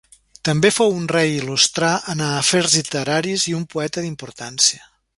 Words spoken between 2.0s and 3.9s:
en afers literaris i un